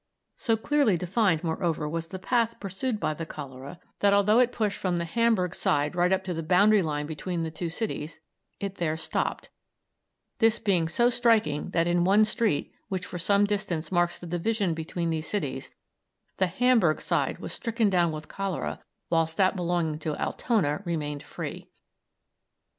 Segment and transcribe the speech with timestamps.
[0.37, 4.79] So clearly defined, moreover, was the path pursued by the cholera, that although it pushed
[4.79, 8.19] from the Hamburg side right up to the boundary line between the two cities,
[8.59, 9.51] it there stopped,
[10.39, 14.73] this being so striking that in one street, which for some distance marks the division
[14.73, 15.69] between these cities,
[16.37, 18.81] the Hamburg side was stricken down with cholera,
[19.11, 21.69] whilst that belonging to Altona remained free.